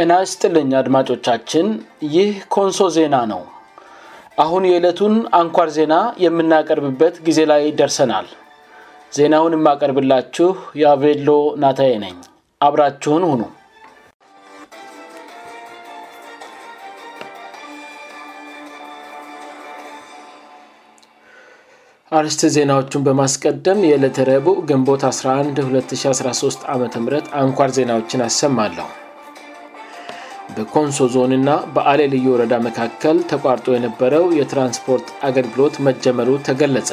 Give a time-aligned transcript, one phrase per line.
[0.00, 1.66] የናስ ጥልኝ አድማጮቻችን
[2.14, 3.40] ይህ ኮንሶ ዜና ነው
[4.44, 5.94] አሁን የዕለቱን አንኳር ዜና
[6.24, 8.28] የምናቀርብበት ጊዜ ላይ ደርሰናል
[9.16, 10.48] ዜናውን የማቀርብላችሁ
[10.82, 11.30] የአቬሎ
[11.64, 12.16] ናታዬ ነኝ
[12.66, 13.42] አብራችሁን ሁኑ
[22.20, 28.88] አርስት ዜናዎቹን በማስቀደም የዕለት ረቡእ ግንቦት 112013 አ ምት አንኳር ዜናዎችን አሰማለሁ
[30.56, 36.90] በኮንሶ ዞንና በአሌ ልዩ ውረዳ መካከል ተቋርጦ የነበረው የትራንስፖርት አገልግሎት መጀመሩ ተገለጸ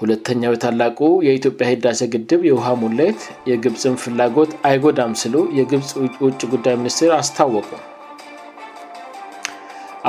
[0.00, 3.20] ሁለተኛው የታላቁ የኢትዮጵያ ሄዳሴ ግድብ የውሃ ሙሌት
[3.50, 5.92] የግብፅን ፍላጎት አይጎዳም ስሉ የግብፅ
[6.24, 7.70] ውጭ ጉዳይ ሚኒስትር አስታወቁ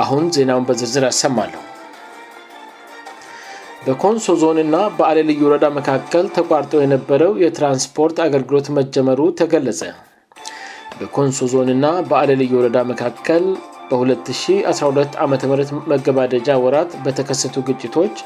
[0.02, 1.62] አሁን ዜናውን በዝርዝር ያሰማለሁ
[3.86, 9.80] በኮንሶ ዞንና በአሌ ልዩ ወረዳ መካከል ተቋርጦ የነበረው የትራንስፖርት አገልግሎት መጀመሩ ተገለጸ
[11.00, 13.44] በኮንሶ ዞንና በአለልዩ ወረዳ መካከል
[13.90, 15.36] በ212 ዓ ም
[15.92, 18.16] መገባደጃ ወራት በተከሰቱ ግጭቶች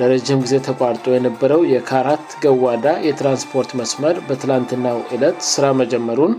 [0.00, 6.32] ለረጅም ጊዜ ተቋርጦ የነበረው የካራት ገዋዳ የትራንስፖርት መስመር በትላንትና ዕለት ስራ መጀመሩን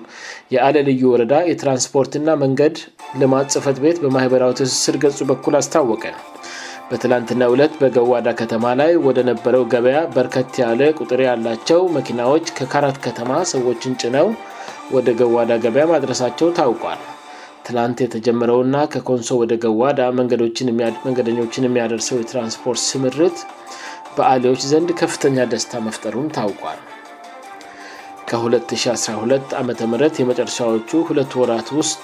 [0.56, 2.76] የአለልዩ ወረዳ የትራንስፖርትና መንገድ
[3.22, 6.04] ልማት ጽፈት ቤት በማኅበራዊ ትስስር ገልጹ በኩል አስታወቀ
[6.90, 13.96] በትላንትናው ዕለት በገዋዳ ከተማ ላይ ወደነበረው ገበያ በርከት ያለ ቁጥር ያላቸው መኪናዎች ከካራት ከተማ ሰዎችን
[14.04, 14.28] ጭነው
[14.94, 17.00] ወደ ገዋዳ ገበያ ማድረሳቸው ታውቋል
[17.68, 23.38] ትላንት የተጀመረውና ከኮንሶ ወደ ገዋዳ መንገደኞችን የሚያደርሰው የትራንስፖርት ስምርት
[24.18, 26.80] በአሌዎች ዘንድ ከፍተኛ ደስታ መፍጠሩም ታውቋል
[28.30, 29.72] ከ2012 ዓ ም
[30.22, 32.04] የመጨረሻዎቹ ሁለት ወራት ውስጥ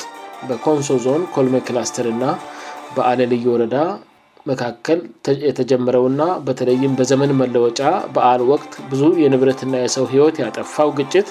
[0.50, 2.34] በኮንሶ ዞን ኮልሜ ክላስተር ና
[2.98, 3.76] በአለልዩ ወረዳ
[4.50, 5.00] መካከል
[5.50, 7.82] የተጀመረውና በተለይም በዘመን መለወጫ
[8.18, 11.28] በአል ወቅት ብዙ የንብረትና የሰው ህይወት ያጠፋው ግጭት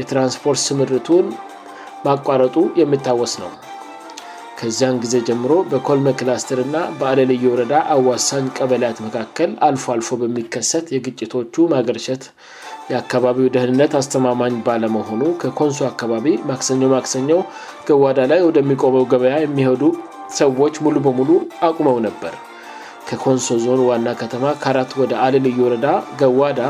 [0.00, 1.26] የትራንስፖርት ስምርቱን
[2.06, 3.50] ማቋረጡ የሚታወስ ነው
[4.58, 12.22] ከዚያን ጊዜ ጀምሮ በኮልመክላስትር ና በአሌልዩ ወረዳ አዋሳኝ ቀበላያት መካከል አልፎ አልፎ በሚከሰት የግጭቶቹ ማገርሸት
[12.90, 17.40] የአካባቢው ደህንነት አስተማማኝ ባለመሆኑ ከኮንሶ አካባቢ ማክሰው ማክሰኘው
[17.88, 19.82] ገዋዳ ላይ ወደሚቆመው ገበያ የሚሄዱ
[20.40, 21.30] ሰዎች ሙሉ በሙሉ
[21.68, 22.32] አቁመው ነበር
[23.08, 25.88] ከኮንሶ ዞን ዋና ከተማ ከራት ወደ አልልዩ ወረዳ
[26.22, 26.60] ገዋዳ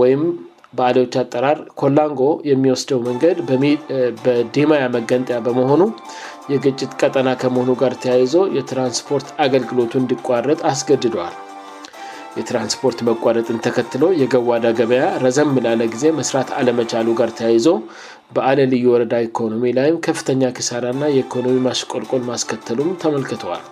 [0.00, 0.22] ወም
[0.76, 3.38] በአሌዎች አጠራር ኮላንጎ የሚወስደው መንገድ
[4.24, 5.82] በዲማያ መገንጠያ በመሆኑ
[6.52, 11.34] የግጭት ቀጠና ከመሆኑ ጋር ተያይዞ የትራንስፖርት አገልግሎቱ እንዲቋረጥ አስገድደዋል
[12.38, 17.68] የትራንስፖርት መቋረጥን ተከትሎ የገዋዳ ገበያ ረዘም ላለ ጊዜ መስራት አለመቻሉ ጋር ተያይዞ
[18.36, 23.64] በአለ ልዩ ወረዳ ኢኮኖሚ ላይም ከፍተኛ ክሳራና የኢኮኖሚ ማሽቆልቆል ማስከተሉም ተመልክተዋል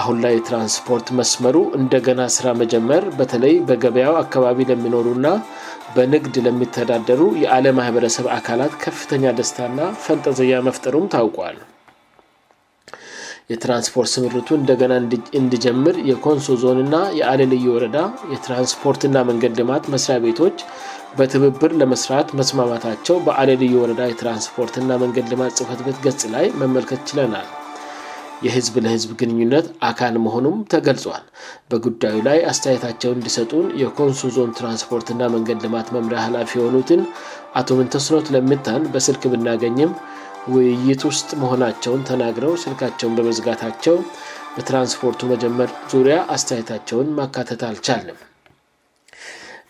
[0.00, 5.28] አሁን ላይ የትራንስፖርት መስመሩ እንደገና ስራ መጀመር በተለይ በገበያው አካባቢ ለሚኖሩ ና
[5.94, 11.56] በንግድ ለሚተዳደሩ የአለ ማህበረሰብ አካላት ከፍተኛ ደስታና ፈንጠዘያ መፍጠሩም ታውቋል
[13.52, 14.92] የትራንስፖርት ስምርቱ እንደገና
[15.40, 17.98] እንድጀምር የኮንሶ ዞንና የአለልዩ ወረዳ
[18.32, 20.58] የትራንስፖርትና መንገድ ልማት መስሪያ ቤቶች
[21.18, 27.46] በትብብር ለመስራት መስማማታቸው በአለልዩ ወረዳ የትራንስፖርትና መንገድ ልማት ጽፈት ቤት ገጽ ላይ መመልከት ችለናል
[28.44, 31.22] የህዝብ ለህዝብ ግንኙነት አካል መሆኑም ተገልጿል
[31.70, 37.02] በጉዳዩ ላይ አስተያየታቸውን እንዲሰጡን የኮንሱዞን ትራንስፖርትና መንገድ ልማት መምሪያ ሀላፊ የሆኑትን
[37.60, 39.92] አቶምንተስኖት ለምታን በስልክ ብናገኝም
[40.54, 43.96] ውይይት ውስጥ መሆናቸውን ተናግረው ስልካቸውን በመዝጋታቸው
[44.56, 48.18] በትራንስፖርቱ መጀመር ዙሪያ አስተያየታቸውን ማካተት አልቻለም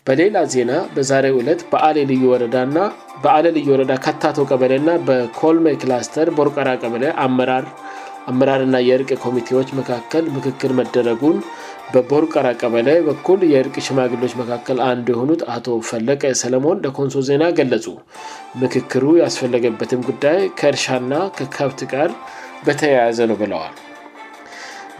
[0.07, 7.65] በሌላ ዜና በዛሬው ዕለት በልዩወናበአሌ ልዩ ወረዳ ከታቶ ቀበለ እና በኮልሜ ክላስተር በርቀራ ቀበለ አመራር
[8.31, 11.37] አምራርና የእርቅ ኮሚቴዎች መካከል ምክክር መደረጉን
[11.91, 17.85] በቦርቀራ ቀበለ በኩል የእርቅ ሽማግሎች መካከል አንዱ የሆኑት አቶ ፈለቀ ሰለሞን ለኮንሶ ዜና ገለጹ
[18.61, 22.11] ምክክሩ ያስፈለገበትም ጉዳይ ከእርሻና ከከብት ቃል
[22.65, 23.75] በተያያዘ ነው ብለዋል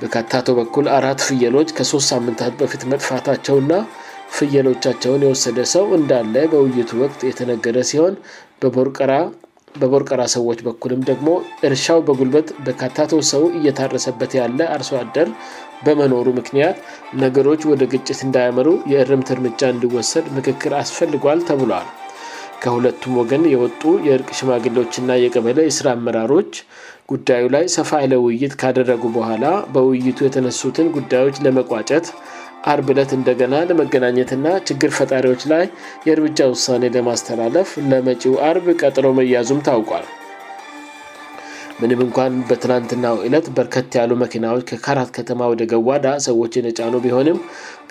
[0.02, 3.72] በካታቶ በኩል አራት ፍየሎች ከሶት ሳምንታት በፊት መጥፋታቸውና
[4.38, 8.16] ፍየሎቻቸውን የወሰደ ሰው እንዳለ በውይቱ ወቅት የተነገደ ሲሆን
[8.62, 9.14] በቦርቀራ
[9.82, 11.30] በቦርቀራ ሰዎች በኩልም ደግሞ
[11.68, 15.30] እርሻው በጉልበት በካታቶ ሰው እየታረሰበት ያለ አርሶ አደር
[15.86, 16.78] በመኖሩ ምክንያት
[17.24, 21.88] ነገሮች ወደ ግጭት እንዳያምሩ የእርምት እርምጃ እንዲወሰድ ምክክር አስፈልጓል ተብለል
[22.62, 26.54] ከሁለቱም ወገን የወጡ የእርቅ ሽማግሎችእና የገበለ የስራ አመራሮች
[27.12, 32.08] ጉዳዩ ላይ ሰፋ ያለውይይት ካደረጉ በኋላ በውይይቱ የተነሱትን ጉዳዮች ለመቋጨት
[32.72, 35.66] አርብ እለት እንደገና ለመገናኘትና ችግር ፈጣሪዎች ላይ
[36.08, 40.06] የእርምጃ ውሳኔ ለማስተላለፍ ለመጪው አርብ ቀጥሮ መያዙም ታውቋል
[41.82, 47.38] ምንም እንኳን በትናንትናው ዕለት በርከት ያሉ መኪናዎች ከካራት ከተማ ወደ ገዋዳ ሰዎችን የጫኑ ቢሆንም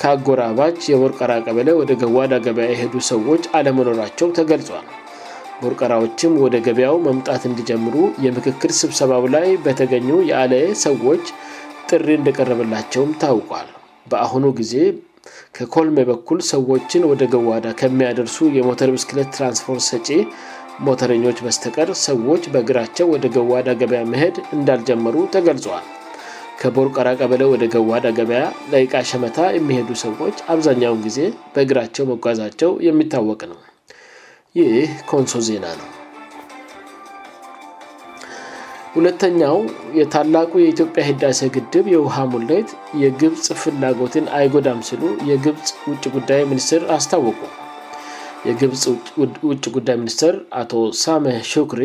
[0.01, 4.87] ከአጎራባች የቦርቀራ ቀበለ ወደ ገዋዳ ገበያ የሄዱ ሰዎች አለመኖራቸው ተገልጿል
[5.61, 7.95] ቦርቀራዎችም ወደ ገበያው መምጣት እንዲጀምሩ
[8.27, 10.53] የምክክል ስብሰባ ላይ በተገኙ የአለ
[10.87, 11.25] ሰዎች
[11.93, 13.69] ጥሪ እንደቀረበላቸውም ታውቋል
[14.11, 14.75] በአሁኑ ጊዜ
[15.57, 20.09] ከኮልሜ በኩል ሰዎችን ወደ ገዋዳ ከሚያደርሱ የሞተር ብስክለት ትራንስፖርት ሰጪ
[20.87, 25.87] ሞተርኞች በስተቀር ሰዎች በእግራቸው ወደ ገዋዳ ገበያ መሄድ እንዳልጀመሩ ተገልጿዋል
[26.61, 28.45] ከቦርቆራ ቀበለ ወደ ገዋዳ ገበያ
[28.75, 31.21] ለቂቃ ሸመታ የሚሄዱ ሰዎች አብዛኛውን ጊዜ
[31.57, 33.61] በእግራቸው መጓዛቸው የሚታወቅ ነው
[34.61, 34.83] ይህ
[35.13, 35.91] ኮንሶ ዜና ነው
[38.97, 39.57] ሁለተኛው
[39.99, 42.69] የታላቁ የኢትዮጵያ ሂዳሴ ግድብ የውሃ ሙሌት
[43.01, 47.41] የግብፅ ፍላጎትን አይጎዳም ስሉ የግብፅ ውጭ ጉዳይ ሚኒስትር አስታወቁ
[48.49, 48.85] የግብፅ
[49.49, 50.73] ውጭ ጉዳይ ሚኒስትር አቶ
[51.03, 51.83] ሳሜህ ሹክሪ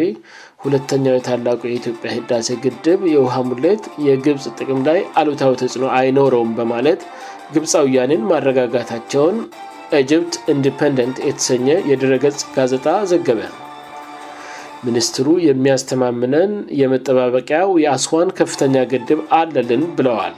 [0.66, 7.04] ሁለተኛው የታላቁ የኢትዮጵያ ህዳሴ ግድብ የውሃ ሙሌት የግብፅ ጥቅም ላይ አሉታዊ ተጽዕኖ አይኖረውም በማለት
[7.56, 9.38] ግብፃውያንን ማረጋጋታቸውን
[10.12, 13.40] ጅፕት ኢንዲፐንደንት የተሰኘ የድረገጽ ጋዜጣ ዘገበ
[14.88, 16.52] ሚኒስትሩ የሚያስተማመነን
[16.82, 20.34] የመጠባበቂያው የአስዋን ከፍተኛ ግድብ አለልን ብለዋል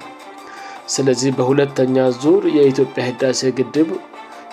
[0.93, 3.89] ስለዚህ በሁለተኛ ዙር የኢትዮጵያ ዳሴ ግድብ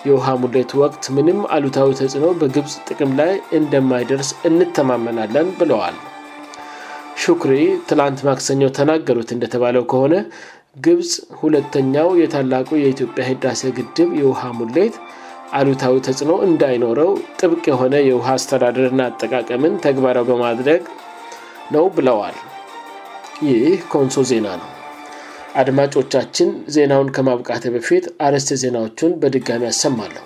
[0.09, 5.97] የውሃ ሙሌት ወቅት ምንም አሉታዊ ተጽዕኖ በግብፅ ጥቅም ላይ እንደማይደርስ እንተማመናለን ብለዋል
[7.23, 7.53] ሹክሪ
[7.89, 10.15] ትላንት ማክሰኞ ተናገሩት እንደተባለው ከሆነ
[10.85, 11.11] ግብፅ
[11.41, 14.95] ሁለተኛው የታላቁ የኢትዮጵያ ዳሴ ግድብ የውሃ ሙሌት
[15.59, 17.09] አሉታዊ ተጽዕኖ እንዳይኖረው
[17.39, 20.83] ጥብቅ የሆነ የውሃ አስተዳደርና አጠቃቀምን ተግባራዊ በማድረግ
[21.75, 22.37] ነው ብለዋል
[23.49, 24.69] ይህ ኮንሶ ዜና ነው
[25.61, 30.25] አድማጮቻችን ዜናውን ከማብቃት በፊት አረስተ ዜናዎቹን በድጋሚ ያሰማለሁ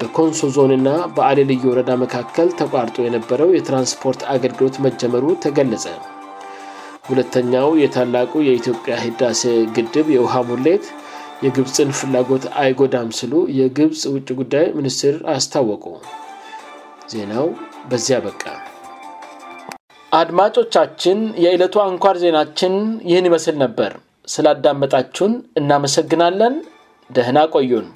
[0.00, 5.86] በኮንሶ ዞንና በአሌልዩ ወረዳ መካከል ተቋርጦ የነበረው የትራንስፖርት አገልግሎት መጀመሩ ተገለጸ
[7.10, 9.42] ሁለተኛው የታላቁ የኢትዮጵያ ሂዳሴ
[9.76, 10.86] ግድብ የውሃ ሙሌት
[11.44, 15.84] የግብፅን ፍላጎት አይጎዳም ስሉ የግብፅ ውጭ ጉዳይ ሚኒስትር አስታወቁ
[17.12, 17.46] ዜናው
[17.90, 18.44] በዚያ በቃ
[20.20, 22.74] አድማጮቻችን የዕለቱ አንኳር ዜናችን
[23.10, 23.92] ይህን ይመስል ነበር
[24.34, 26.56] ስላዳመጣችሁን እናመሰግናለን
[27.18, 27.88] ደህና ቆዩን